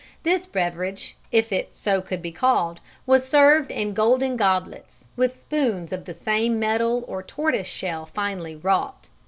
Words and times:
This 0.23 0.47
beverage 0.47 1.15
if 1.31 1.53
so 1.73 1.99
it 1.99 2.05
could 2.07 2.23
be 2.23 2.31
called, 2.31 2.79
was 3.05 3.29
served 3.29 3.69
in 3.69 3.93
golden 3.93 4.35
goblets, 4.35 5.05
with 5.15 5.39
spoons 5.39 5.93
of 5.93 6.05
the 6.05 6.13
same 6.15 6.57
metal 6.57 7.05
or 7.07 7.21
tortoise 7.21 7.67
shell 7.67 8.07
finely 8.07 8.55
wrought. 8.55 9.11